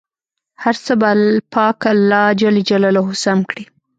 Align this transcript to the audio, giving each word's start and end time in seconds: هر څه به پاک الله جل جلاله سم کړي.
هر 0.63 0.75
څه 0.85 0.93
به 1.01 1.09
پاک 1.53 1.79
الله 1.93 2.25
جل 2.41 2.55
جلاله 2.69 3.01
سم 3.23 3.39
کړي. 3.49 3.63